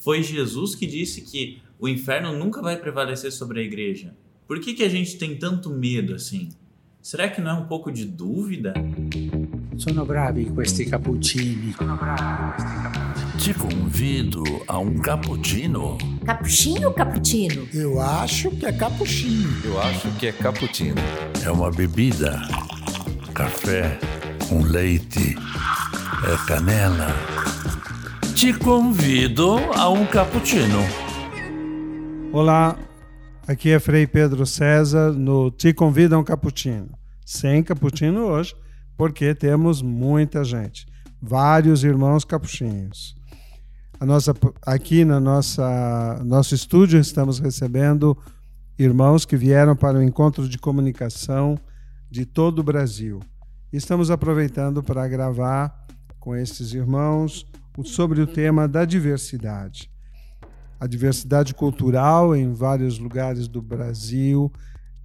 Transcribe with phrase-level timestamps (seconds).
[0.00, 4.16] Foi Jesus que disse que o inferno nunca vai prevalecer sobre a igreja.
[4.48, 6.48] Por que, que a gente tem tanto medo assim?
[7.02, 8.72] Será que não é um pouco de dúvida?
[9.76, 11.74] Sono bravi questi cappuccini.
[11.76, 13.38] Sono bravi questi cappuccini.
[13.38, 15.98] Te convido a um cappuccino.
[16.24, 17.68] Cappuccino ou cappuccino?
[17.72, 19.50] Eu acho que é cappuccino.
[19.64, 21.00] Eu acho que é cappuccino.
[21.44, 22.40] É uma bebida.
[23.34, 23.98] Café
[24.48, 25.36] com leite.
[26.24, 27.39] É canela.
[28.40, 30.78] Te convido a um cappuccino.
[32.32, 32.74] Olá,
[33.46, 36.88] aqui é Frei Pedro César no Te Convido a um Cappuccino.
[37.22, 38.56] Sem cappuccino hoje,
[38.96, 40.86] porque temos muita gente,
[41.20, 43.14] vários irmãos capuchinhos.
[44.00, 44.34] A nossa,
[44.64, 48.16] aqui na nossa nosso estúdio estamos recebendo
[48.78, 51.60] irmãos que vieram para o encontro de comunicação
[52.10, 53.20] de todo o Brasil.
[53.70, 55.78] Estamos aproveitando para gravar
[56.18, 57.49] com esses irmãos
[57.84, 59.90] sobre o tema da diversidade.
[60.78, 64.50] A diversidade cultural em vários lugares do Brasil,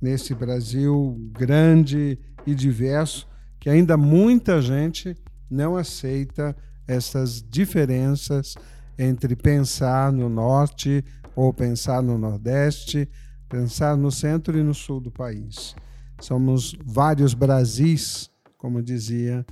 [0.01, 3.27] nesse Brasil grande e diverso,
[3.59, 5.15] que ainda muita gente
[5.49, 6.55] não aceita
[6.87, 8.55] essas diferenças
[8.97, 11.03] entre pensar no norte
[11.35, 13.09] ou pensar no nordeste,
[13.49, 15.75] pensar no centro e no sul do país.
[16.21, 19.45] Somos vários Brasis, como dizia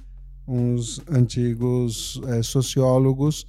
[0.47, 3.45] uns antigos é, sociólogos,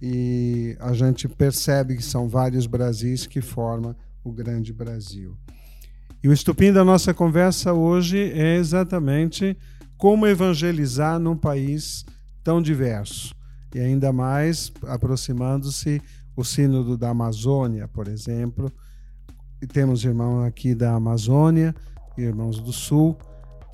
[0.00, 5.36] e a gente percebe que são vários Brasis que formam o grande Brasil.
[6.22, 9.56] E o estupim da nossa conversa hoje é exatamente
[9.96, 12.04] como evangelizar num país
[12.42, 13.34] tão diverso.
[13.74, 16.00] E ainda mais aproximando-se
[16.36, 18.70] o Sínodo da Amazônia, por exemplo.
[19.60, 21.74] E temos irmãos aqui da Amazônia,
[22.16, 23.16] irmãos do Sul.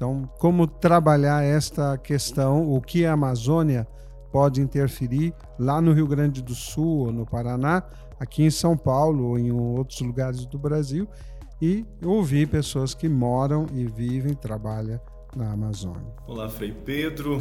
[0.03, 3.86] Então, como trabalhar esta questão, o que a Amazônia
[4.33, 7.84] pode interferir lá no Rio Grande do Sul ou no Paraná,
[8.19, 11.06] aqui em São Paulo ou em outros lugares do Brasil
[11.61, 15.00] e ouvir pessoas que moram e vivem, trabalham
[15.36, 16.12] na Amazônia.
[16.27, 17.41] Olá, Frei Pedro.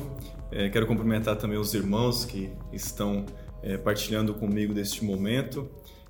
[0.51, 3.25] É, quero cumprimentar também os irmãos que estão
[3.63, 5.67] é, partilhando comigo deste momento.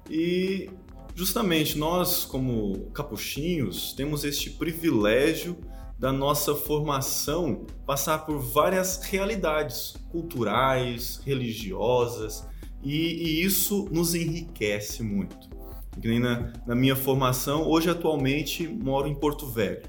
[0.10, 0.70] E
[1.16, 5.56] justamente nós, como capuchinhos, temos este privilégio
[6.02, 12.44] da nossa formação passar por várias realidades culturais, religiosas,
[12.84, 15.48] e, e isso nos enriquece muito
[16.20, 17.70] na, na minha formação.
[17.70, 19.84] Hoje, atualmente, moro em Porto Velho,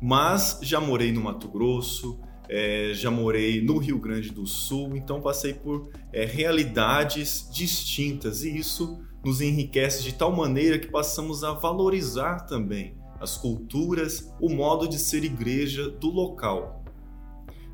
[0.00, 2.18] mas já morei no Mato Grosso,
[2.48, 8.56] é, já morei no Rio Grande do Sul, então passei por é, realidades distintas e
[8.56, 14.88] isso nos enriquece de tal maneira que passamos a valorizar também as culturas, o modo
[14.88, 16.84] de ser igreja do local.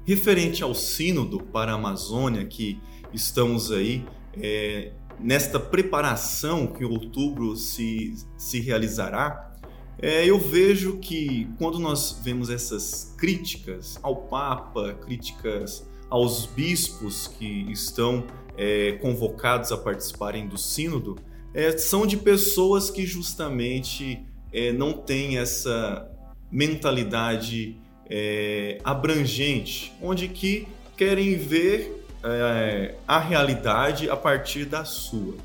[0.04, 2.78] Referente ao Sínodo para a Amazônia, que
[3.12, 4.04] estamos aí
[4.41, 9.54] é, nesta preparação que em outubro se, se realizará,
[10.00, 17.70] é, eu vejo que quando nós vemos essas críticas ao Papa, críticas aos bispos que
[17.72, 18.25] estão
[18.56, 21.16] é, convocados a participarem do Sínodo,
[21.53, 26.09] é, são de pessoas que justamente é, não têm essa
[26.50, 27.76] mentalidade
[28.09, 30.66] é, abrangente, onde que
[30.97, 35.37] querem ver é, a realidade a partir da sua.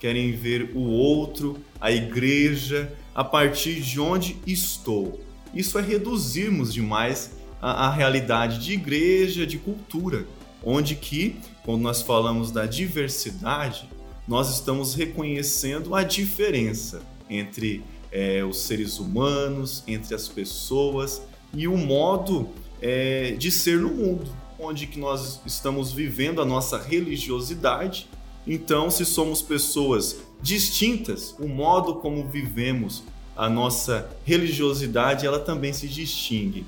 [0.00, 5.20] Querem ver o outro, a igreja, a partir de onde estou.
[5.54, 10.24] Isso é reduzirmos demais a, a realidade de igreja, de cultura,
[10.62, 13.88] onde que, quando nós falamos da diversidade,
[14.26, 21.22] nós estamos reconhecendo a diferença entre é, os seres humanos, entre as pessoas
[21.54, 22.48] e o modo
[22.80, 28.08] é, de ser no mundo onde que nós estamos vivendo a nossa religiosidade.
[28.46, 33.04] Então, se somos pessoas distintas, o modo como vivemos
[33.36, 36.64] a nossa religiosidade, ela também se distingue.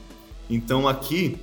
[0.48, 1.36] Então, aqui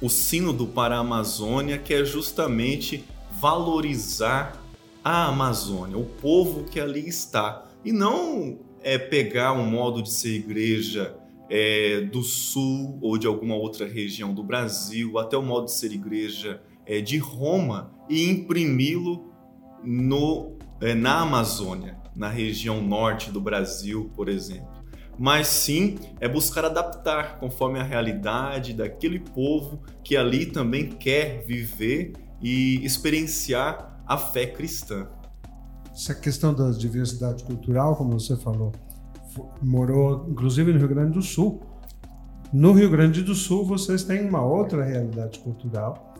[0.00, 3.04] o sínodo para a Amazônia quer justamente
[3.40, 4.62] valorizar
[5.02, 10.36] a Amazônia, o povo que ali está, e não é pegar um modo de ser
[10.36, 11.16] igreja
[11.50, 15.90] é, do sul ou de alguma outra região do Brasil, até o modo de ser
[15.90, 19.32] igreja é, de Roma, e imprimi-lo
[20.80, 24.68] é, na Amazônia, na região norte do Brasil, por exemplo.
[25.18, 32.12] Mas sim é buscar adaptar conforme a realidade daquele povo que ali também quer viver
[32.42, 35.08] e experienciar a fé cristã.
[35.94, 38.72] Essa questão da diversidade cultural, como você falou,
[39.62, 41.62] morou inclusive no Rio Grande do Sul.
[42.52, 46.14] No Rio Grande do Sul, vocês têm uma outra realidade cultural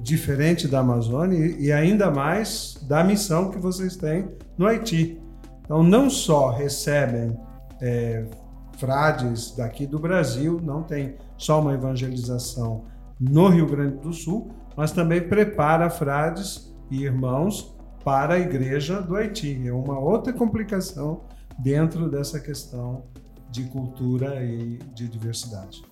[0.00, 5.20] diferente da Amazônia e ainda mais da missão que vocês têm no Haiti.
[5.64, 7.36] Então, não só recebem
[7.82, 8.24] é,
[8.78, 12.84] frades daqui do Brasil, não tem só uma evangelização
[13.20, 17.73] no Rio Grande do Sul, mas também prepara frades e irmãos
[18.04, 19.66] para a igreja do Haiti.
[19.66, 21.24] É uma outra complicação
[21.58, 23.06] dentro dessa questão
[23.50, 25.82] de cultura e de diversidade.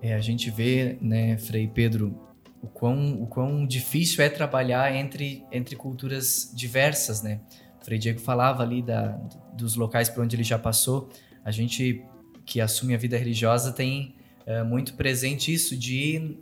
[0.00, 2.18] É, a gente vê, né, Frei Pedro,
[2.62, 7.40] o quão, o quão difícil é trabalhar entre, entre culturas diversas, né?
[7.80, 9.08] O Frei Diego falava ali da,
[9.52, 11.08] dos locais por onde ele já passou.
[11.44, 12.04] A gente
[12.44, 14.14] que assume a vida religiosa tem
[14.46, 16.38] é, muito presente isso de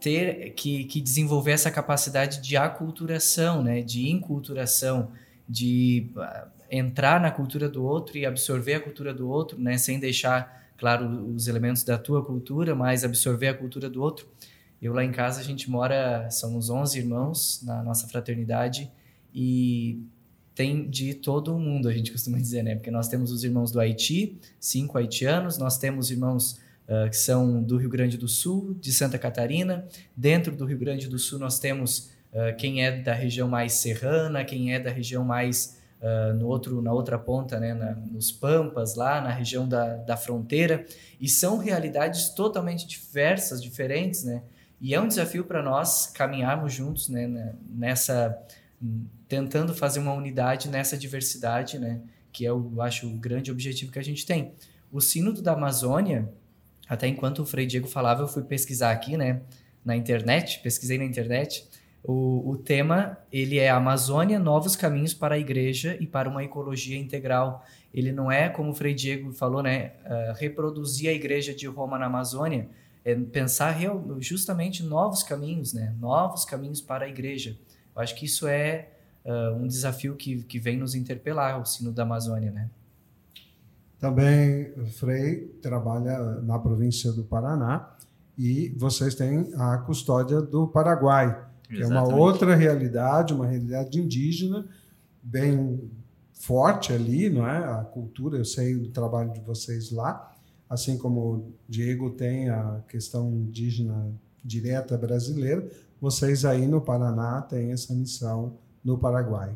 [0.00, 3.82] ter que, que desenvolver essa capacidade de aculturação, né?
[3.82, 5.12] De inculturação,
[5.48, 9.76] de uh, entrar na cultura do outro e absorver a cultura do outro, né?
[9.78, 14.26] Sem deixar claro, os elementos da tua cultura, mas absorver a cultura do outro.
[14.80, 18.90] Eu lá em casa, a gente mora, somos 11 irmãos na nossa fraternidade
[19.34, 20.02] e
[20.54, 22.76] tem de todo mundo, a gente costuma dizer, né?
[22.76, 26.58] Porque nós temos os irmãos do Haiti, cinco haitianos, nós temos irmãos
[27.08, 29.86] que são do Rio Grande do Sul, de Santa Catarina.
[30.16, 34.44] Dentro do Rio Grande do Sul, nós temos uh, quem é da região mais serrana,
[34.44, 38.96] quem é da região mais uh, no outro, na outra ponta, né, na, nos Pampas,
[38.96, 40.84] lá na região da, da fronteira,
[41.20, 44.42] e são realidades totalmente diversas, diferentes, né?
[44.80, 48.36] E é um desafio para nós caminharmos juntos, né, nessa
[49.28, 52.00] tentando fazer uma unidade nessa diversidade, né,
[52.32, 54.54] que é eu acho o grande objetivo que a gente tem.
[54.90, 56.28] O Sínodo da Amazônia,
[56.90, 59.42] até enquanto o Frei Diego falava, eu fui pesquisar aqui, né,
[59.84, 61.64] na internet, pesquisei na internet,
[62.02, 66.98] o, o tema ele é Amazônia, novos caminhos para a igreja e para uma ecologia
[66.98, 67.64] integral.
[67.94, 71.96] Ele não é, como o Frei Diego falou, né, uh, reproduzir a igreja de Roma
[71.96, 72.68] na Amazônia,
[73.04, 77.56] é pensar real, justamente novos caminhos, né, novos caminhos para a igreja.
[77.94, 78.88] Eu acho que isso é
[79.24, 82.68] uh, um desafio que, que vem nos interpelar, o sino da Amazônia, né.
[84.00, 87.94] Também Frei trabalha na província do Paraná
[88.36, 94.66] e vocês têm a custódia do Paraguai que é uma outra realidade, uma realidade indígena
[95.22, 95.88] bem
[96.32, 97.58] forte ali, não é?
[97.58, 100.32] A cultura, eu sei do trabalho de vocês lá,
[100.68, 104.08] assim como o Diego tem a questão indígena
[104.44, 105.68] direta brasileira,
[106.00, 109.54] vocês aí no Paraná têm essa missão no Paraguai.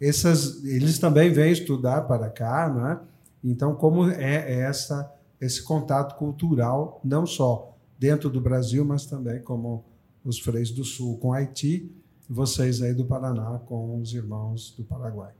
[0.00, 3.00] Essas, eles também vêm estudar para cá, não é?
[3.42, 5.12] Então, como é essa
[5.42, 9.84] esse contato cultural, não só dentro do Brasil, mas também como
[10.24, 11.90] os freis do Sul com Haiti,
[12.28, 15.32] vocês aí do Paraná com os irmãos do Paraguai.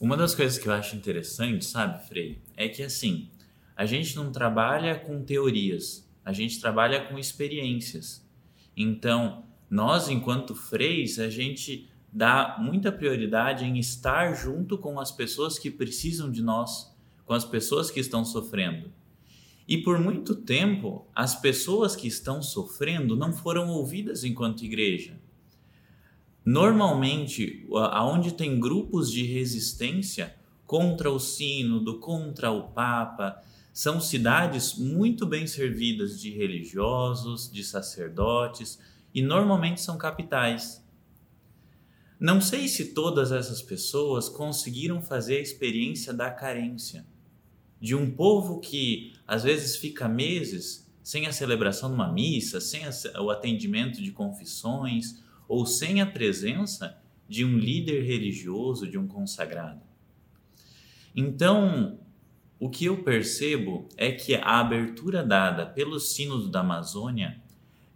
[0.00, 3.28] Uma das coisas que eu acho interessante, sabe, Frei, é que assim,
[3.76, 8.24] a gente não trabalha com teorias, a gente trabalha com experiências.
[8.76, 15.58] Então, nós, enquanto freis, a gente dá muita prioridade em estar junto com as pessoas
[15.58, 16.96] que precisam de nós,
[17.28, 18.90] com as pessoas que estão sofrendo.
[19.68, 25.20] E por muito tempo, as pessoas que estão sofrendo não foram ouvidas enquanto igreja.
[26.42, 30.34] Normalmente, aonde tem grupos de resistência
[30.66, 33.42] contra o sínodo, contra o papa,
[33.74, 38.78] são cidades muito bem servidas de religiosos, de sacerdotes
[39.12, 40.82] e normalmente são capitais.
[42.18, 47.04] Não sei se todas essas pessoas conseguiram fazer a experiência da carência
[47.80, 52.82] de um povo que às vezes fica meses sem a celebração de uma missa, sem
[53.20, 59.80] o atendimento de confissões ou sem a presença de um líder religioso, de um consagrado.
[61.14, 61.98] Então,
[62.60, 67.40] o que eu percebo é que a abertura dada pelo Sínodo da Amazônia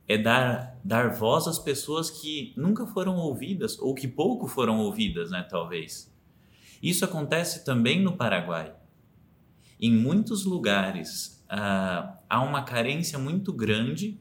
[0.09, 5.31] é dar, dar voz às pessoas que nunca foram ouvidas ou que pouco foram ouvidas,
[5.31, 6.13] né, talvez.
[6.83, 8.75] Isso acontece também no Paraguai.
[9.85, 14.17] Em muitos lugares uh, há uma carência muito grande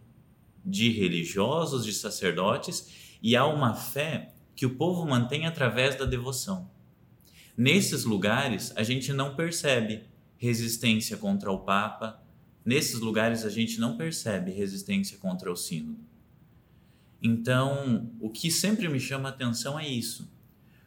[0.66, 6.68] de religiosos, de sacerdotes, e há uma fé que o povo mantém através da devoção.
[7.56, 12.24] Nesses lugares, a gente não percebe resistência contra o Papa,
[12.66, 16.04] nesses lugares, a gente não percebe resistência contra o Sínodo.
[17.22, 20.28] Então, o que sempre me chama a atenção é isso.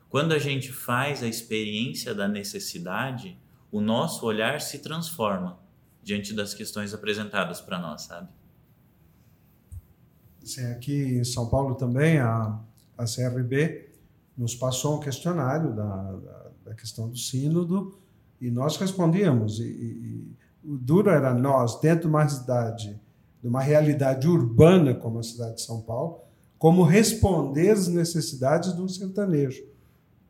[0.09, 3.39] Quando a gente faz a experiência da necessidade,
[3.75, 5.59] o nosso olhar se transforma
[6.01, 8.29] diante das questões apresentadas para nós, sabe?
[10.45, 12.61] Sim, aqui em São Paulo também a,
[12.97, 13.91] a CRB
[14.39, 17.99] nos passou um questionário da, da, da questão do sínodo
[18.41, 19.59] e nós respondíamos.
[19.59, 23.01] E, e, o duro era nós, dentro de uma cidade,
[23.43, 26.21] de uma realidade urbana como a cidade de São Paulo,
[26.57, 29.65] como responder às necessidades de um sertanejo,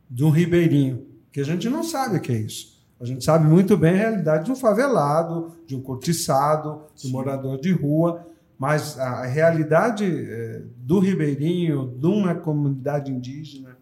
[0.08, 2.73] de um ribeirinho, que a gente não sabe o que é isso.
[3.04, 7.10] A gente sabe muito bem a realidade de um favelado, de um cortiçado, de um
[7.10, 8.26] morador de rua,
[8.58, 13.76] mas a realidade eh, do ribeirinho, de uma comunidade indígena,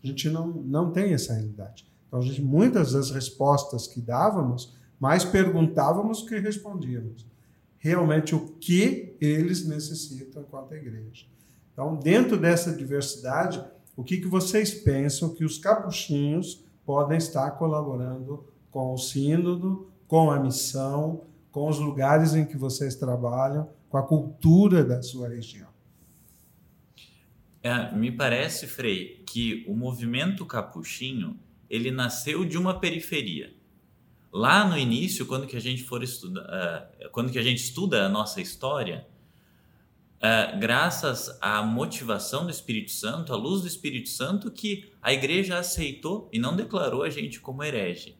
[0.00, 1.88] a gente não, não tem essa realidade.
[2.06, 7.26] Então, gente, muitas das respostas que dávamos, mais perguntávamos que respondíamos.
[7.78, 11.26] Realmente o que eles necessitam enquanto igreja.
[11.72, 13.60] Então, dentro dessa diversidade,
[13.96, 20.30] o que, que vocês pensam que os capuchinhos podem estar colaborando com o sínodo, com
[20.30, 25.68] a missão, com os lugares em que vocês trabalham, com a cultura da sua região?
[27.62, 33.54] É, me parece, Frei, que o movimento capuchinho ele nasceu de uma periferia.
[34.32, 38.04] Lá no início, quando que a gente for estudar, uh, quando que a gente estuda
[38.04, 39.06] a nossa história,
[40.16, 45.58] uh, graças à motivação do Espírito Santo, à luz do Espírito Santo, que a igreja
[45.58, 48.17] aceitou e não declarou a gente como herege.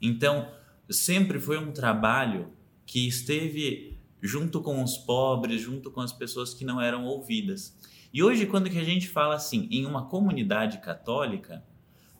[0.00, 0.50] Então,
[0.88, 2.52] sempre foi um trabalho
[2.86, 7.76] que esteve junto com os pobres, junto com as pessoas que não eram ouvidas.
[8.12, 11.64] E hoje, quando que a gente fala assim, em uma comunidade católica,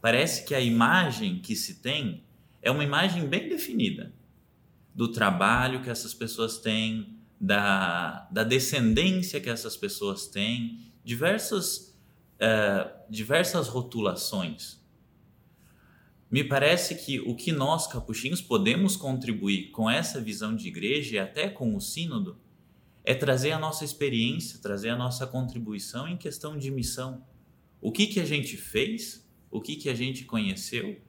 [0.01, 2.25] parece que a imagem que se tem
[2.63, 4.13] é uma imagem bem definida
[4.95, 11.97] do trabalho que essas pessoas têm, da, da descendência que essas pessoas têm, diversas,
[12.37, 14.80] uh, diversas rotulações.
[16.31, 21.19] Me parece que o que nós, capuchinhos, podemos contribuir com essa visão de igreja e
[21.19, 22.39] até com o sínodo
[23.03, 27.27] é trazer a nossa experiência, trazer a nossa contribuição em questão de missão.
[27.81, 31.01] O que, que a gente fez, o que, que a gente conheceu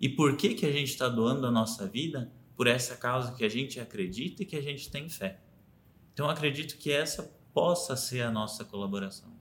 [0.00, 3.44] e por que, que a gente está doando a nossa vida por essa causa que
[3.44, 5.40] a gente acredita e que a gente tem fé.
[6.12, 7.22] Então, acredito que essa
[7.52, 9.39] possa ser a nossa colaboração.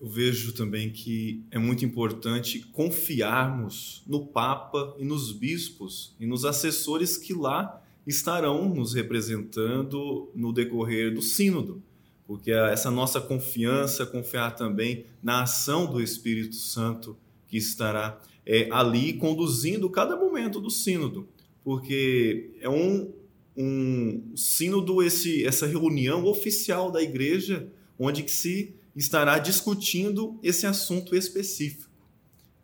[0.00, 6.44] Eu vejo também que é muito importante confiarmos no Papa e nos bispos e nos
[6.44, 11.82] assessores que lá estarão nos representando no decorrer do Sínodo,
[12.26, 17.16] porque essa nossa confiança, confiar também na ação do Espírito Santo
[17.48, 21.28] que estará é, ali conduzindo cada momento do Sínodo,
[21.64, 23.12] porque é um,
[23.56, 31.14] um sínodo, esse, essa reunião oficial da igreja, onde que se estará discutindo esse assunto
[31.14, 31.88] específico,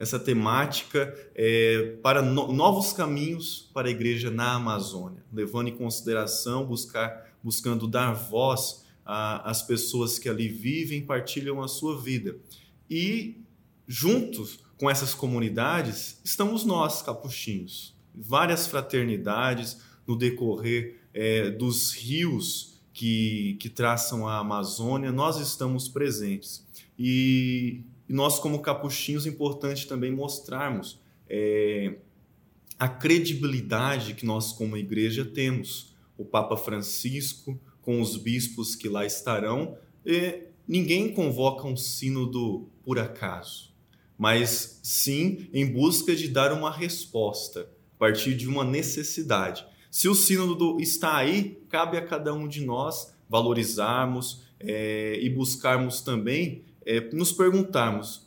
[0.01, 6.67] essa temática é, para no, novos caminhos para a igreja na Amazônia, levando em consideração,
[6.67, 12.37] buscar, buscando dar voz às pessoas que ali vivem, partilham a sua vida.
[12.91, 13.41] E
[13.87, 23.57] juntos com essas comunidades estamos nós, capuchinhos, várias fraternidades no decorrer é, dos rios que,
[23.59, 26.65] que traçam a Amazônia, nós estamos presentes.
[26.97, 31.97] E, e nós, como capuchinhos, é importante também mostrarmos é,
[32.79, 35.93] a credibilidade que nós, como igreja, temos.
[36.17, 39.77] O Papa Francisco, com os bispos que lá estarão,
[40.67, 43.75] ninguém convoca um sínodo por acaso,
[44.17, 47.63] mas sim em busca de dar uma resposta
[47.97, 49.67] a partir de uma necessidade.
[49.95, 56.01] Se o sínodo está aí, cabe a cada um de nós valorizarmos é, e buscarmos
[56.01, 58.27] também, é, nos perguntarmos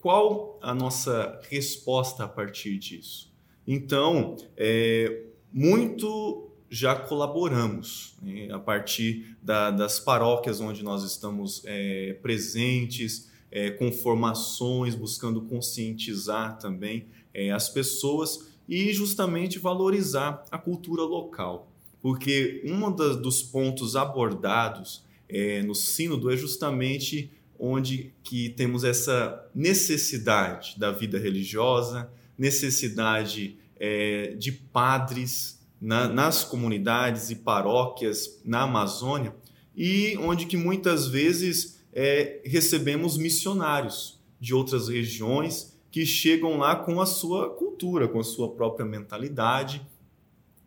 [0.00, 3.32] qual a nossa resposta a partir disso.
[3.64, 12.18] Então, é, muito já colaboramos né, a partir da, das paróquias onde nós estamos é,
[12.20, 21.02] presentes, é, com formações, buscando conscientizar também é, as pessoas e justamente valorizar a cultura
[21.02, 21.70] local.
[22.00, 30.78] Porque um dos pontos abordados é, no sínodo é justamente onde que temos essa necessidade
[30.78, 39.34] da vida religiosa, necessidade é, de padres na, nas comunidades e paróquias na Amazônia
[39.76, 47.00] e onde que muitas vezes é, recebemos missionários de outras regiões que chegam lá com
[47.00, 49.80] a sua cultura, com a sua própria mentalidade,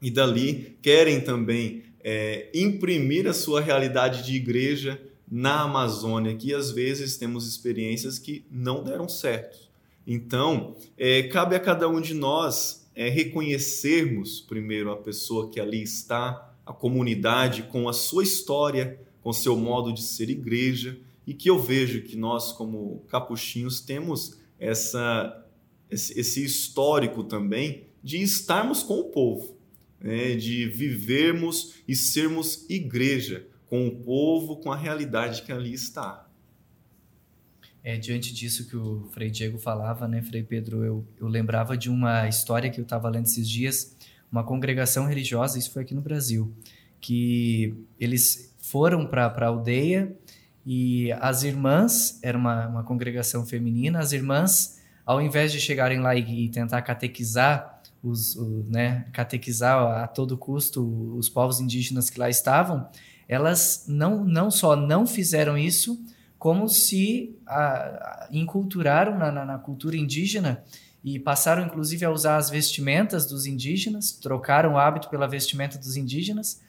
[0.01, 5.00] e dali querem também é, imprimir a sua realidade de igreja
[5.31, 9.69] na Amazônia, que às vezes temos experiências que não deram certo.
[10.07, 15.83] Então, é, cabe a cada um de nós é, reconhecermos primeiro a pessoa que ali
[15.83, 21.51] está, a comunidade com a sua história, com seu modo de ser igreja, e que
[21.51, 25.46] eu vejo que nós, como capuchinhos, temos essa,
[25.89, 29.58] esse histórico também de estarmos com o povo,
[30.00, 30.36] né?
[30.36, 36.28] de vivermos e sermos igreja com o povo, com a realidade que ali está.
[37.84, 41.89] É, diante disso que o Frei Diego falava, né, Frei Pedro, eu, eu lembrava de
[41.89, 43.96] uma história que eu estava lendo esses dias,
[44.30, 46.54] uma congregação religiosa, isso foi aqui no Brasil,
[47.00, 50.13] que eles foram para a aldeia
[50.72, 56.16] e as irmãs, era uma, uma congregação feminina, as irmãs, ao invés de chegarem lá
[56.16, 62.20] e, e tentar catequizar os, o, né, catequizar a todo custo os povos indígenas que
[62.20, 62.88] lá estavam,
[63.28, 66.00] elas não, não só não fizeram isso,
[66.38, 70.64] como se a, a, inculturaram na, na, na, cultura indígena
[71.04, 75.98] e passaram inclusive a usar as vestimentas dos indígenas, trocaram o hábito pela vestimenta dos
[75.98, 76.62] indígenas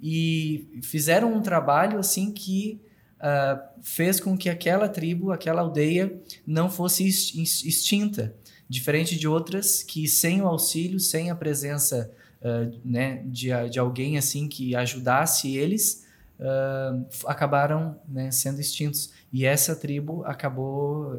[0.00, 2.80] e fizeram um trabalho assim que
[3.18, 8.34] uh, fez com que aquela tribo, aquela aldeia não fosse extinta,
[8.68, 12.10] diferente de outras que sem o auxílio, sem a presença
[12.42, 16.06] uh, né, de, de alguém assim que ajudasse eles,
[16.38, 19.12] uh, acabaram né, sendo extintos.
[19.32, 21.18] E essa tribo acabou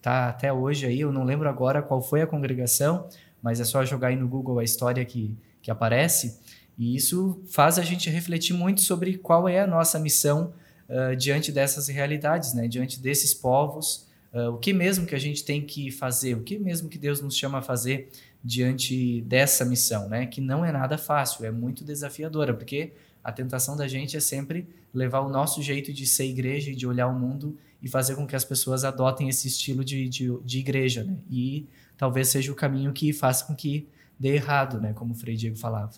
[0.00, 3.06] tá até hoje aí, eu não lembro agora qual foi a congregação,
[3.42, 6.40] mas é só jogar aí no Google a história que, que aparece,
[6.78, 10.54] e isso faz a gente refletir muito sobre qual é a nossa missão
[10.90, 12.68] uh, diante dessas realidades, né?
[12.68, 16.58] diante desses povos, uh, o que mesmo que a gente tem que fazer, o que
[16.58, 18.10] mesmo que Deus nos chama a fazer
[18.42, 20.26] diante dessa missão, né?
[20.26, 22.92] que não é nada fácil, é muito desafiadora, porque
[23.22, 26.86] a tentação da gente é sempre levar o nosso jeito de ser igreja e de
[26.86, 30.58] olhar o mundo e fazer com que as pessoas adotem esse estilo de, de, de
[30.58, 31.16] igreja, né?
[31.30, 31.66] E
[31.96, 34.92] talvez seja o caminho que faça com que dê errado, né?
[34.92, 35.92] Como o Frei Diego falava.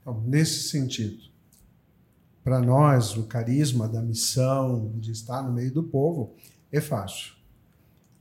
[0.00, 1.18] Então, nesse sentido,
[2.46, 6.32] para nós, o carisma da missão, de estar no meio do povo,
[6.70, 7.32] é fácil.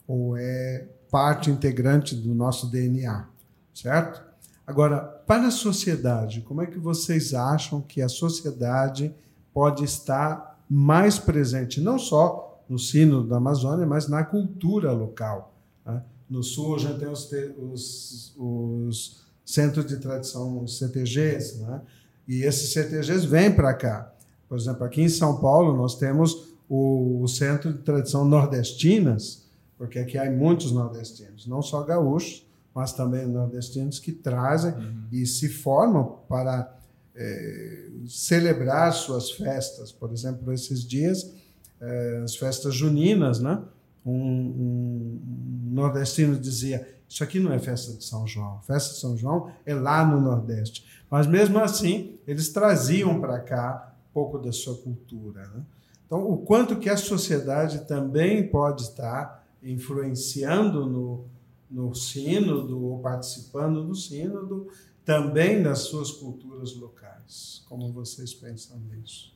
[0.07, 3.27] Ou é parte integrante do nosso DNA,
[3.71, 4.23] certo?
[4.65, 9.13] Agora, para a sociedade, como é que vocês acham que a sociedade
[9.53, 15.53] pode estar mais presente, não só no sino da Amazônia, mas na cultura local?
[15.85, 16.01] Né?
[16.27, 21.79] No sul, gente tem os, os, os centros de tradição, os CTGs, né?
[22.27, 24.14] e esses CTGs vêm para cá.
[24.55, 29.43] Por exemplo, aqui em São Paulo, nós temos o, o Centro de Tradição Nordestinas,
[29.77, 35.03] porque aqui há muitos nordestinos, não só gaúchos, mas também nordestinos que trazem uhum.
[35.11, 36.73] e se formam para
[37.13, 39.91] é, celebrar suas festas.
[39.91, 41.33] Por exemplo, esses dias,
[41.81, 43.61] é, as festas juninas, né?
[44.05, 45.19] Um, um,
[45.65, 49.75] nordestino dizia: Isso aqui não é festa de São João, festa de São João é
[49.75, 50.85] lá no Nordeste.
[51.11, 55.45] Mas mesmo assim, eles traziam para cá pouco da sua cultura.
[55.49, 55.65] Né?
[56.05, 61.25] Então, o quanto que a sociedade também pode estar influenciando no,
[61.69, 64.69] no sínodo, ou participando do sínodo,
[65.03, 67.63] também nas suas culturas locais.
[67.67, 69.33] Como vocês pensam nisso?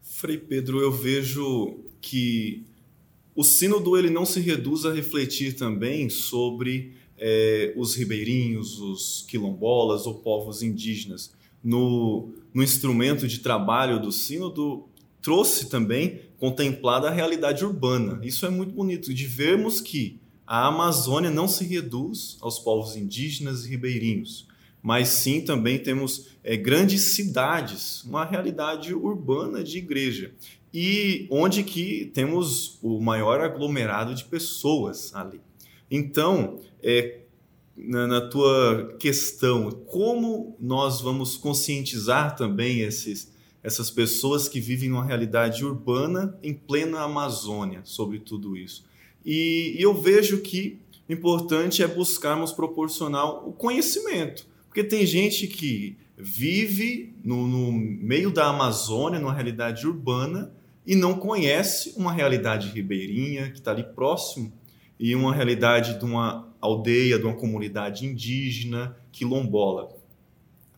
[0.00, 2.64] Frei Pedro, eu vejo que
[3.34, 10.06] o sínodo ele não se reduz a refletir também sobre é, os ribeirinhos, os quilombolas
[10.06, 11.32] ou povos indígenas.
[11.62, 14.88] No, no instrumento de trabalho do sínodo,
[15.20, 18.18] trouxe também contemplada a realidade urbana.
[18.22, 23.64] Isso é muito bonito, de vermos que a Amazônia não se reduz aos povos indígenas
[23.64, 24.48] e ribeirinhos,
[24.82, 30.32] mas sim também temos é, grandes cidades, uma realidade urbana de igreja
[30.72, 35.40] e onde que temos o maior aglomerado de pessoas ali.
[35.90, 37.20] Então, é,
[37.86, 45.04] na, na, tua questão, como nós vamos conscientizar também esses, essas pessoas que vivem numa
[45.04, 48.84] realidade urbana em plena Amazônia sobre tudo isso?
[49.24, 55.46] E, e eu vejo que o importante é buscarmos proporcionar o conhecimento, porque tem gente
[55.46, 60.52] que vive no, no meio da Amazônia, numa realidade urbana,
[60.86, 64.52] e não conhece uma realidade ribeirinha que está ali próximo
[64.98, 69.88] e uma realidade de uma aldeia, de uma comunidade indígena, quilombola.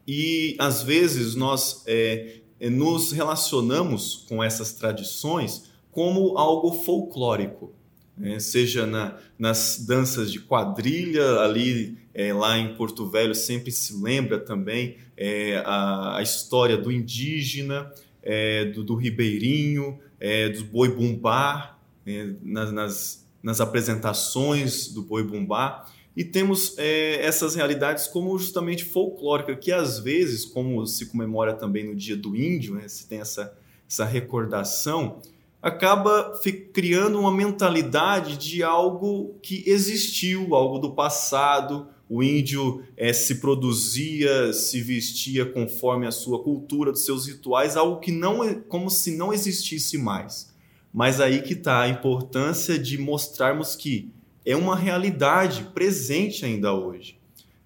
[0.06, 7.72] E às vezes nós é, é, nos relacionamos com essas tradições como algo folclórico,
[8.16, 8.38] né?
[8.38, 14.38] seja na, nas danças de quadrilha, ali é, lá em Porto Velho sempre se lembra
[14.38, 17.90] também é, a, a história do indígena,
[18.22, 25.22] é, do, do, Ribeirinho, é, do Boi Bumbá, é, nas, nas, nas, apresentações do Boi
[25.22, 25.86] Bumbá.
[26.16, 31.86] E temos é, essas realidades como justamente folclórica, que às vezes, como se comemora também
[31.86, 33.56] no Dia do Índio, né, se tem essa,
[33.88, 35.20] essa recordação,
[35.62, 36.38] acaba
[36.74, 44.52] criando uma mentalidade de algo que existiu, algo do passado, o índio é, se produzia,
[44.52, 49.32] se vestia conforme a sua cultura, dos seus rituais, algo que não como se não
[49.32, 50.51] existisse mais.
[50.92, 54.10] Mas aí que está a importância de mostrarmos que
[54.44, 57.18] é uma realidade presente ainda hoje.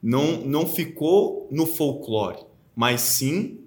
[0.03, 3.61] Não, não ficou no folclore, mas sim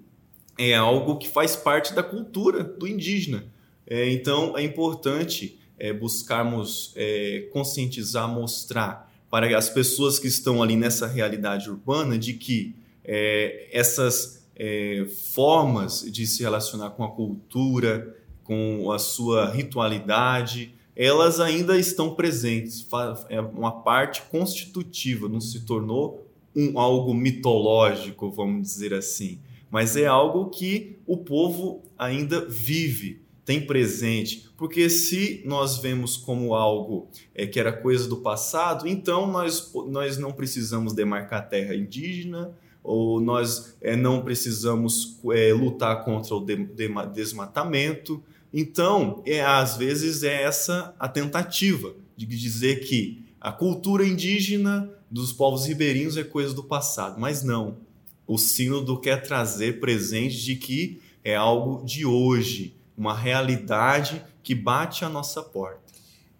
[0.56, 3.44] é algo que faz parte da cultura do indígena.
[3.86, 10.76] É, então é importante é, buscarmos é, conscientizar, mostrar para as pessoas que estão ali
[10.76, 18.16] nessa realidade urbana de que é, essas é, formas de se relacionar com a cultura,
[18.50, 22.84] com a sua ritualidade, elas ainda estão presentes.
[23.28, 29.38] É uma parte constitutiva, não se tornou um, algo mitológico, vamos dizer assim,
[29.70, 36.52] mas é algo que o povo ainda vive tem presente, porque se nós vemos como
[36.52, 42.52] algo é, que era coisa do passado, então nós, nós não precisamos demarcar terra indígena,
[42.82, 48.22] ou nós é, não precisamos é, lutar contra o de, de, desmatamento.
[48.52, 55.32] Então, é, às vezes é essa a tentativa de dizer que a cultura indígena dos
[55.32, 57.78] povos ribeirinhos é coisa do passado, mas não.
[58.26, 65.04] O sínodo quer trazer presente de que é algo de hoje, uma realidade que bate
[65.04, 65.80] à nossa porta.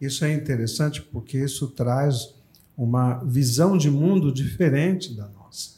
[0.00, 2.34] Isso é interessante porque isso traz
[2.76, 5.72] uma visão de mundo diferente da nossa,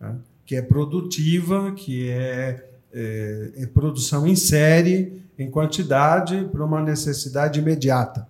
[0.00, 0.16] né?
[0.44, 7.58] que é produtiva, que é, é, é produção em série, em quantidade, para uma necessidade
[7.58, 8.26] imediata.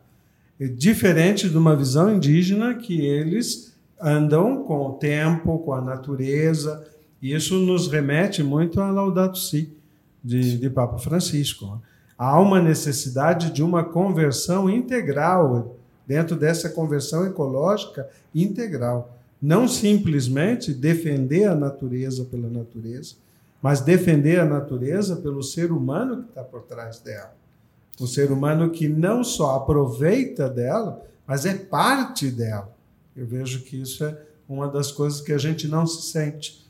[0.58, 6.86] É diferente de uma visão indígena que eles andam com o tempo, com a natureza.
[7.20, 9.72] E isso nos remete muito a Laudato Si,
[10.22, 11.80] de, de Papa Francisco.
[12.16, 19.18] Há uma necessidade de uma conversão integral, dentro dessa conversão ecológica integral.
[19.42, 23.16] Não simplesmente defender a natureza pela natureza,
[23.64, 27.34] mas defender a natureza pelo ser humano que está por trás dela.
[27.98, 32.70] O ser humano que não só aproveita dela, mas é parte dela.
[33.16, 36.68] Eu vejo que isso é uma das coisas que a gente não se sente.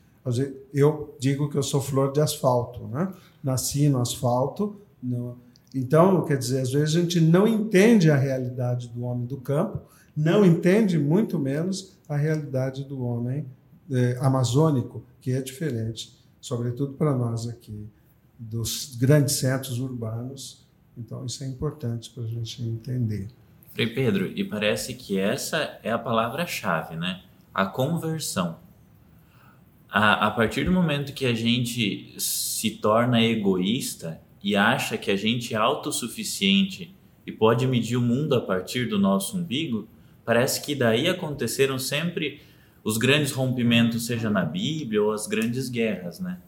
[0.73, 3.13] Eu digo que eu sou flor de asfalto, né?
[3.43, 4.77] nasci no asfalto.
[5.03, 5.37] No...
[5.75, 9.81] Então, quer dizer, às vezes a gente não entende a realidade do homem do campo,
[10.17, 13.47] não entende muito menos a realidade do homem
[13.91, 17.89] é, amazônico, que é diferente, sobretudo para nós aqui,
[18.39, 20.63] dos grandes centros urbanos.
[20.95, 23.29] Então, isso é importante para a gente entender.
[23.73, 27.23] Frei Pedro, e parece que essa é a palavra-chave, né?
[27.55, 28.59] A conversão
[29.89, 35.17] a, a partir do momento que a gente se torna egoísta e acha que a
[35.17, 36.95] gente é autossuficiente
[37.27, 39.89] e pode medir o mundo a partir do nosso umbigo,
[40.27, 42.43] parece que daí aconteceram sempre
[42.85, 46.39] os grandes rompimentos, seja na Bíblia ou as grandes guerras, né?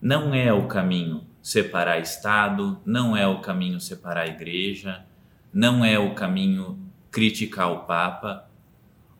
[0.00, 5.04] Não é o caminho separar Estado, não é o caminho separar igreja,
[5.52, 6.78] não é o caminho
[7.10, 8.48] criticar o Papa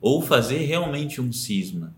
[0.01, 1.93] ou fazer realmente um cisma.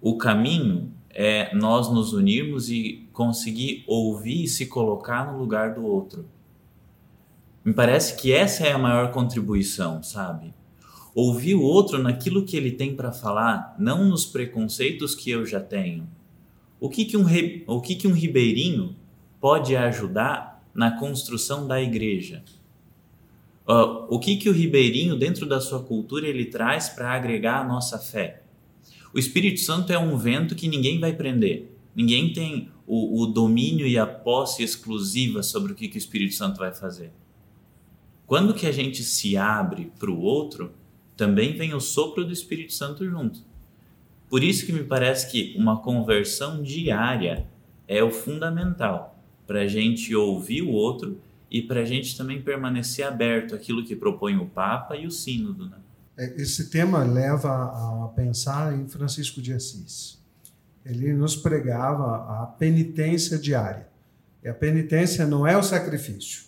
[0.00, 5.86] O caminho é nós nos unirmos e conseguir ouvir e se colocar no lugar do
[5.86, 6.26] outro.
[7.64, 10.52] Me parece que essa é a maior contribuição, sabe?
[11.14, 15.60] Ouvir o outro naquilo que ele tem para falar, não nos preconceitos que eu já
[15.60, 16.08] tenho.
[16.80, 17.26] O que, que, um,
[17.66, 18.96] o que, que um ribeirinho
[19.40, 22.42] pode ajudar na construção da igreja?
[23.68, 27.64] Uh, o que, que o ribeirinho, dentro da sua cultura, ele traz para agregar a
[27.64, 28.42] nossa fé?
[29.14, 31.70] O Espírito Santo é um vento que ninguém vai prender.
[31.94, 36.34] Ninguém tem o, o domínio e a posse exclusiva sobre o que, que o Espírito
[36.34, 37.12] Santo vai fazer.
[38.26, 40.72] Quando que a gente se abre para o outro,
[41.16, 43.40] também vem o sopro do Espírito Santo junto.
[44.28, 47.46] Por isso que me parece que uma conversão diária
[47.86, 51.20] é o fundamental para a gente ouvir o outro
[51.50, 55.68] e para a gente também permanecer aberto àquilo que propõe o Papa e o Sínodo.
[55.68, 55.76] Né?
[56.16, 60.18] É, esse tema leva a pensar em Francisco de Assis.
[60.84, 63.86] Ele nos pregava a penitência diária.
[64.42, 66.44] E a penitência não é o sacrifício.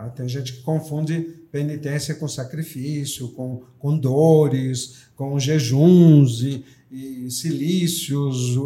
[0.00, 0.08] Tá?
[0.08, 1.20] Tem gente que confunde
[1.52, 8.58] penitência com sacrifício, com, com dores, com jejuns e, e silícios,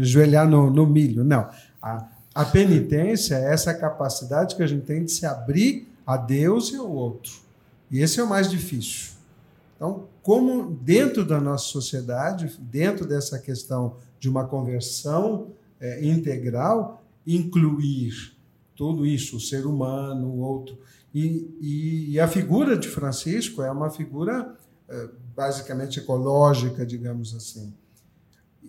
[0.00, 1.22] joelhar no, no milho.
[1.22, 1.48] Não.
[1.80, 6.72] A, a penitência é essa capacidade que a gente tem de se abrir a Deus
[6.72, 7.32] e ao outro.
[7.88, 9.12] E esse é o mais difícil.
[9.76, 15.48] Então, como dentro da nossa sociedade, dentro dessa questão de uma conversão
[15.80, 18.32] é, integral, incluir
[18.74, 20.78] tudo isso, o ser humano, o outro.
[21.14, 24.56] E, e, e, a figura de Francisco é uma figura
[24.88, 27.72] é, basicamente ecológica, digamos assim.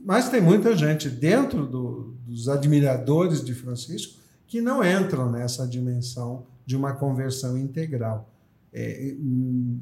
[0.06, 6.46] Mas tem muita gente dentro do, dos admiradores de Francisco que não entram nessa dimensão
[6.66, 8.30] de uma conversão integral.
[8.74, 9.80] É, hum,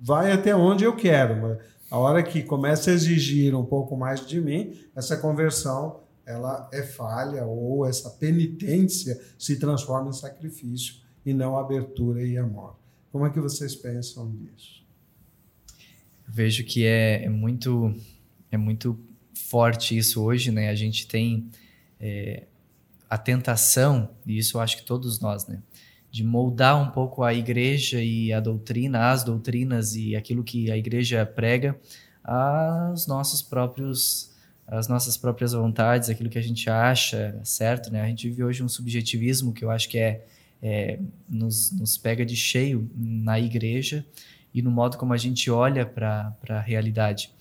[0.00, 1.58] vai até onde eu quero, mas
[1.90, 6.00] a hora que começa a exigir um pouco mais de mim, essa conversão
[6.30, 12.76] ela é falha ou essa penitência se transforma em sacrifício e não abertura e amor.
[13.12, 14.84] Como é que vocês pensam disso?
[16.26, 17.94] Vejo que é, é muito
[18.50, 18.98] é muito
[19.34, 20.70] forte isso hoje, né?
[20.70, 21.50] A gente tem
[22.00, 22.44] é,
[23.08, 25.60] a tentação, e isso eu acho que todos nós, né?
[26.10, 30.76] De moldar um pouco a igreja e a doutrina, as doutrinas e aquilo que a
[30.76, 31.78] igreja prega
[32.22, 34.29] aos nossos próprios
[34.70, 38.02] as nossas próprias vontades, aquilo que a gente acha certo, né?
[38.02, 40.24] A gente vive hoje um subjetivismo que eu acho que é,
[40.62, 44.06] é nos, nos pega de cheio na igreja
[44.54, 47.32] e no modo como a gente olha para a realidade.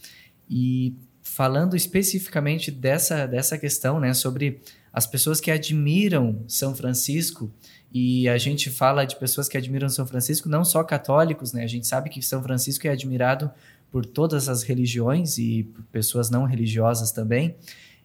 [0.49, 4.59] E falando especificamente dessa, dessa questão, né, sobre
[4.91, 7.51] as pessoas que admiram São Francisco,
[7.91, 11.63] e a gente fala de pessoas que admiram São Francisco, não só católicos, né?
[11.63, 13.49] A gente sabe que São Francisco é admirado
[13.91, 17.55] por todas as religiões e por pessoas não religiosas também.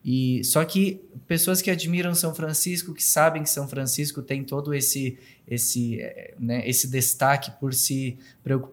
[0.05, 4.75] E só que pessoas que admiram São Francisco, que sabem que São Francisco tem todo
[4.75, 5.99] esse esse
[6.39, 8.19] né, esse destaque por se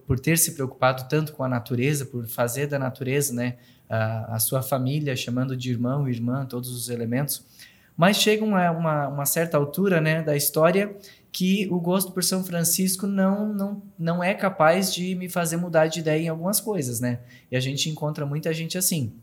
[0.06, 3.56] por ter se preocupado tanto com a natureza, por fazer da natureza, né,
[3.88, 7.42] a, a sua família, chamando de irmão, irmã, todos os elementos.
[7.96, 10.94] Mas chega uma, uma, uma certa altura né, da história
[11.32, 15.86] que o gosto por São Francisco não, não, não é capaz de me fazer mudar
[15.86, 17.20] de ideia em algumas coisas, né?
[17.50, 19.14] E a gente encontra muita gente assim.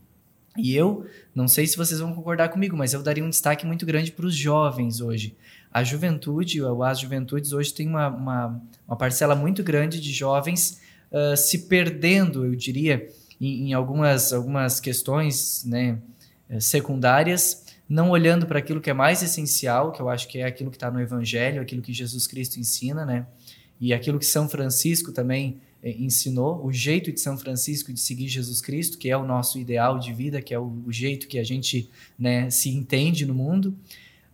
[0.58, 3.86] E eu, não sei se vocês vão concordar comigo, mas eu daria um destaque muito
[3.86, 5.36] grande para os jovens hoje.
[5.72, 10.80] A juventude, as juventudes hoje tem uma, uma, uma parcela muito grande de jovens
[11.12, 13.08] uh, se perdendo, eu diria,
[13.40, 15.98] em, em algumas, algumas questões né,
[16.48, 20.44] eh, secundárias, não olhando para aquilo que é mais essencial, que eu acho que é
[20.44, 23.26] aquilo que está no Evangelho, aquilo que Jesus Cristo ensina, né?
[23.80, 28.28] E aquilo que São Francisco também eh, ensinou, o jeito de São Francisco de seguir
[28.28, 31.36] Jesus Cristo, que é o nosso ideal de vida, que é o, o jeito que
[31.36, 33.76] a gente né, se entende no mundo.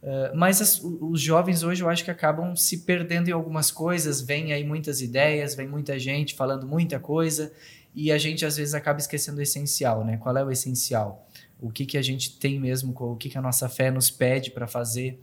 [0.02, 4.20] Uh, mas as, os jovens hoje eu acho que acabam se perdendo em algumas coisas,
[4.20, 7.50] vem aí muitas ideias, vem muita gente falando muita coisa,
[7.94, 10.18] e a gente às vezes acaba esquecendo o essencial, né?
[10.18, 11.26] Qual é o essencial?
[11.60, 14.50] O que, que a gente tem mesmo, o que, que a nossa fé nos pede
[14.50, 15.18] para fazer?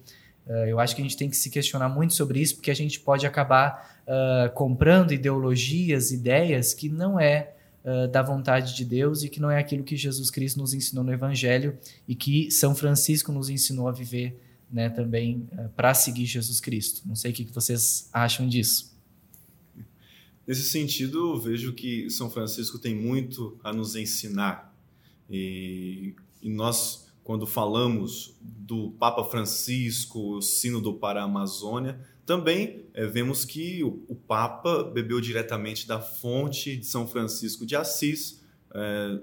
[0.45, 2.75] Uh, eu acho que a gente tem que se questionar muito sobre isso, porque a
[2.75, 7.53] gente pode acabar uh, comprando ideologias, ideias que não é
[7.85, 11.03] uh, da vontade de Deus e que não é aquilo que Jesus Cristo nos ensinou
[11.03, 14.37] no Evangelho e que São Francisco nos ensinou a viver
[14.69, 17.03] né, também para seguir Jesus Cristo.
[17.05, 18.91] Não sei o que, que vocês acham disso.
[20.45, 24.72] Nesse sentido, vejo que São Francisco tem muito a nos ensinar.
[25.29, 33.05] E, e nós, quando falamos do Papa Francisco, o Sínodo para a Amazônia, também é,
[33.05, 38.41] vemos que o, o, Papa bebeu diretamente da fonte de São Francisco de Assis,
[38.73, 39.19] é,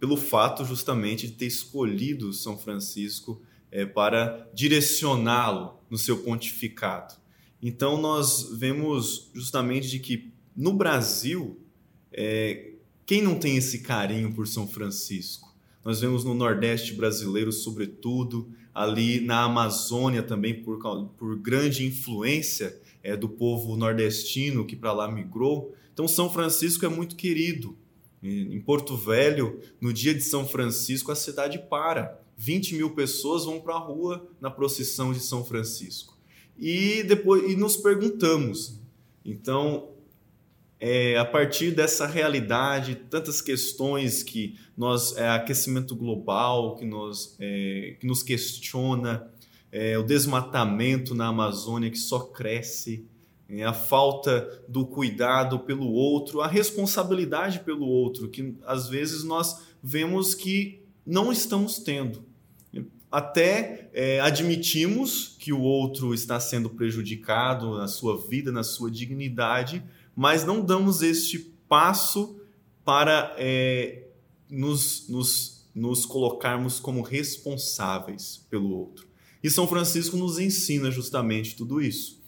[0.00, 7.14] pelo fato justamente de ter escolhido São Francisco é, para direcioná-lo no seu pontificado.
[7.62, 11.60] Então, nós vemos justamente de que no Brasil,
[12.12, 12.73] é,
[13.06, 15.54] quem não tem esse carinho por São Francisco?
[15.84, 20.78] Nós vemos no Nordeste brasileiro, sobretudo, ali na Amazônia também, por,
[21.18, 25.74] por grande influência é, do povo nordestino que para lá migrou.
[25.92, 27.76] Então, São Francisco é muito querido.
[28.22, 32.18] Em Porto Velho, no dia de São Francisco, a cidade para.
[32.38, 36.18] 20 mil pessoas vão para a rua na procissão de São Francisco.
[36.58, 38.80] E depois e nos perguntamos.
[39.22, 39.90] Então,
[40.86, 47.96] é, a partir dessa realidade, tantas questões que nós, é, aquecimento global, que nos, é,
[47.98, 49.26] que nos questiona,
[49.72, 53.06] é, o desmatamento na Amazônia que só cresce,
[53.48, 59.62] é, a falta do cuidado pelo outro, a responsabilidade pelo outro, que às vezes nós
[59.82, 62.22] vemos que não estamos tendo.
[63.10, 69.82] Até é, admitimos que o outro está sendo prejudicado na sua vida, na sua dignidade,
[70.14, 72.40] mas não damos este passo
[72.84, 74.04] para é,
[74.48, 79.08] nos, nos, nos colocarmos como responsáveis pelo outro.
[79.42, 82.22] E São Francisco nos ensina justamente tudo isso,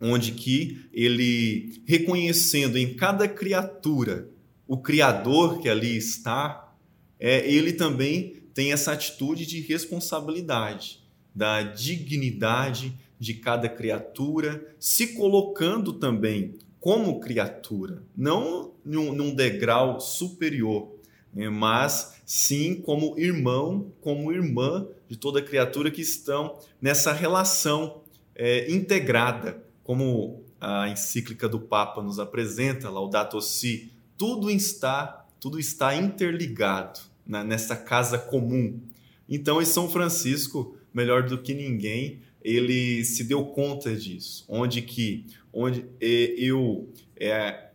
[0.00, 4.28] onde que ele, reconhecendo em cada criatura
[4.66, 6.74] o Criador que ali está,
[7.20, 11.00] é, ele também tem essa atitude de responsabilidade,
[11.34, 20.92] da dignidade de cada criatura, se colocando também como criatura, não num, num degrau superior,
[21.32, 28.02] né, mas sim como irmão, como irmã de toda criatura que estão nessa relação
[28.34, 35.94] é, integrada como a encíclica do Papa nos apresenta, Laudato Si, tudo está, tudo está
[35.94, 38.80] interligado né, nessa casa comum.
[39.28, 45.26] Então, em São Francisco, melhor do que ninguém, ele se deu conta disso, onde que
[45.52, 47.70] onde eu é,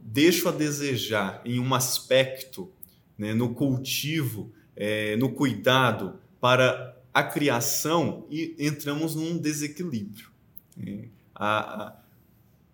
[0.00, 2.70] deixo a desejar em um aspecto,
[3.16, 10.28] né, no cultivo, é, no cuidado para a criação e entramos num desequilíbrio.
[10.84, 11.04] É,
[11.34, 11.96] a, a,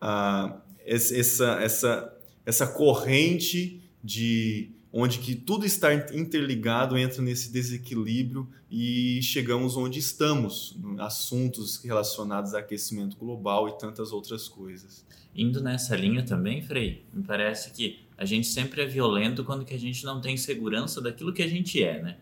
[0.00, 9.20] a, essa, essa, essa corrente de onde que tudo está interligado entra nesse desequilíbrio e
[9.22, 15.04] chegamos onde estamos, assuntos relacionados a aquecimento global e tantas outras coisas.
[15.34, 19.74] Indo nessa linha também, Frei, me parece que a gente sempre é violento quando que
[19.74, 22.16] a gente não tem segurança daquilo que a gente é, né?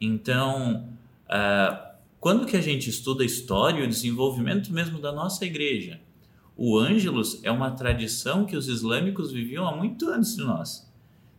[0.00, 0.88] Então,
[1.26, 6.00] uh, quando que a gente estuda a história e o desenvolvimento mesmo da nossa igreja,
[6.56, 10.88] o Ângelus é uma tradição que os islâmicos viviam há muito antes de nós.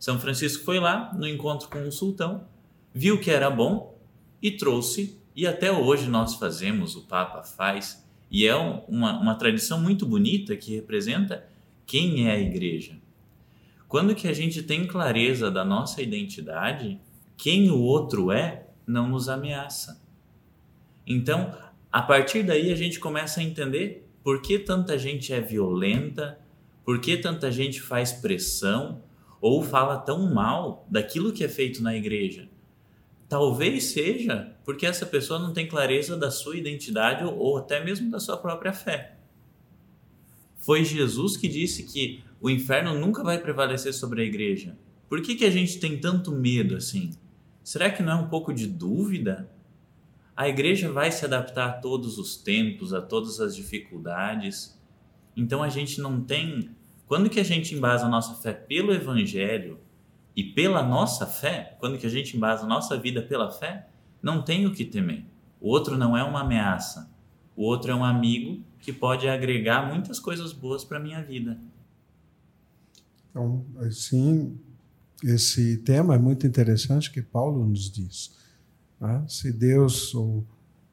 [0.02, 2.44] São Francisco foi lá no encontro com o sultão,
[2.92, 3.96] viu que era bom
[4.42, 9.80] e trouxe, e até hoje nós fazemos, o Papa faz, e é uma, uma tradição
[9.80, 11.48] muito bonita que representa
[11.86, 12.98] quem é a igreja.
[13.88, 17.00] Quando que a gente tem clareza da nossa identidade,
[17.38, 20.02] quem o outro é não nos ameaça.
[21.06, 21.56] Então,
[21.92, 26.40] a partir daí a gente começa a entender por que tanta gente é violenta,
[26.84, 29.04] por que tanta gente faz pressão,
[29.42, 32.48] ou fala tão mal daquilo que é feito na igreja.
[33.28, 38.20] Talvez seja porque essa pessoa não tem clareza da sua identidade ou até mesmo da
[38.20, 39.18] sua própria fé.
[40.58, 44.78] Foi Jesus que disse que o inferno nunca vai prevalecer sobre a igreja.
[45.10, 47.12] Por que, que a gente tem tanto medo assim?
[47.64, 49.50] Será que não é um pouco de dúvida?
[50.36, 54.80] A igreja vai se adaptar a todos os tempos, a todas as dificuldades.
[55.36, 56.70] Então a gente não tem
[57.12, 59.78] quando que a gente embasa a nossa fé pelo evangelho
[60.34, 63.90] e pela nossa fé, quando que a gente embasa a nossa vida pela fé,
[64.24, 65.26] não tem o que temer.
[65.60, 67.12] O outro não é uma ameaça.
[67.54, 71.60] O outro é um amigo que pode agregar muitas coisas boas para a minha vida.
[73.30, 74.58] Então, assim,
[75.22, 78.38] esse tema é muito interessante que Paulo nos diz.
[79.02, 79.22] Né?
[79.28, 80.46] Se Deus ou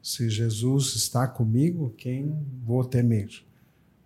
[0.03, 3.47] se Jesus está comigo, quem vou temer?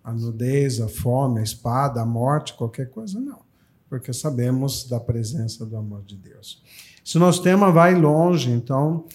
[0.03, 3.41] A nudez, a fome, a espada, a morte, qualquer coisa, não.
[3.89, 6.61] Porque sabemos da presença do amor de Deus.
[7.03, 9.05] Se nosso tema vai longe, então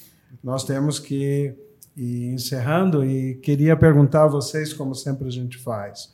[0.42, 1.54] nós temos que
[1.96, 6.12] ir encerrando e queria perguntar a vocês, como sempre a gente faz,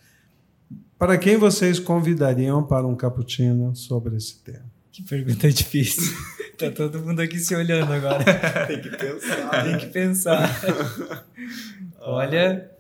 [0.99, 4.65] para quem vocês convidariam para um cappuccino sobre esse tema?
[4.91, 6.17] Que pergunta difícil.
[6.57, 8.25] tá todo mundo aqui se olhando agora.
[8.67, 9.65] Tem que pensar.
[9.65, 11.25] Tem que pensar.
[12.01, 12.71] Olha,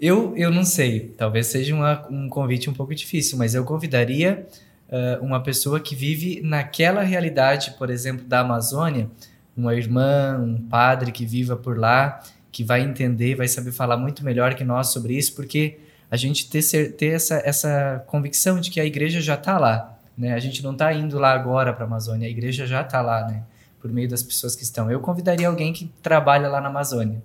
[0.00, 4.46] eu, eu não sei, talvez seja uma, um convite um pouco difícil, mas eu convidaria
[4.88, 9.08] uh, uma pessoa que vive naquela realidade, por exemplo, da Amazônia,
[9.56, 14.24] uma irmã, um padre que viva por lá, que vai entender, vai saber falar muito
[14.24, 15.78] melhor que nós sobre isso, porque
[16.10, 20.34] a gente ter, ter essa, essa convicção de que a igreja já está lá, né?
[20.34, 23.26] A gente não está indo lá agora para a Amazônia, a igreja já está lá,
[23.26, 23.42] né?
[23.80, 24.90] Por meio das pessoas que estão.
[24.90, 27.22] Eu convidaria alguém que trabalha lá na Amazônia.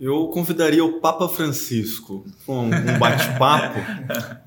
[0.00, 3.80] Eu convidaria o Papa Francisco com um bate-papo,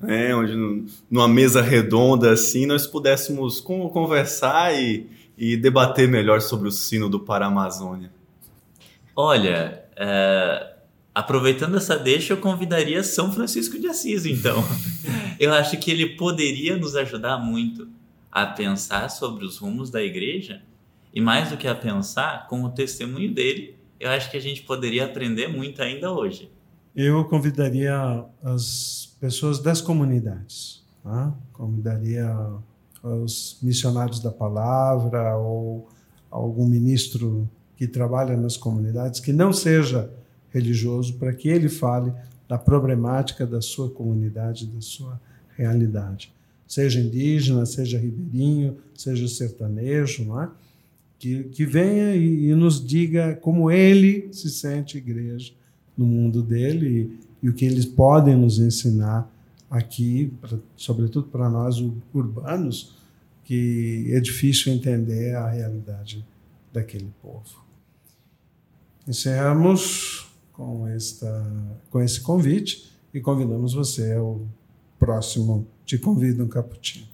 [0.00, 6.72] né, onde numa mesa redonda assim nós pudéssemos conversar e, e debater melhor sobre o
[6.72, 8.10] sino do Paramazônia.
[9.14, 10.72] Olha, é,
[11.14, 14.64] aproveitando essa deixa, eu convidaria São Francisco de Assis, então.
[15.38, 17.88] eu acho que ele poderia nos ajudar muito
[18.30, 20.62] a pensar sobre os rumos da igreja
[21.14, 24.62] e mais do que a pensar, com o testemunho dele, eu acho que a gente
[24.62, 26.50] poderia aprender muito ainda hoje.
[26.94, 31.32] Eu convidaria as pessoas das comunidades, tá?
[31.52, 32.36] convidaria
[33.00, 35.88] os missionários da palavra ou
[36.28, 40.10] algum ministro que trabalha nas comunidades que não seja
[40.50, 42.12] religioso para que ele fale
[42.48, 45.20] da problemática da sua comunidade, da sua
[45.56, 46.32] realidade.
[46.66, 50.50] Seja indígena, seja ribeirinho, seja sertanejo, não é?
[51.22, 55.52] Que, que venha e, e, nos diga como ele se sente igreja
[55.96, 59.30] no mundo dele e, e o que eles podem nos ensinar
[59.70, 61.76] aqui, pra, sobretudo para nós
[62.12, 62.96] urbanos,
[63.44, 66.26] que é difícil entender a realidade
[66.72, 67.64] daquele povo.
[69.06, 74.44] Encerramos com, esta, com esse convite e convidamos você ao
[74.98, 77.11] próximo Te Convido um Cappuccino.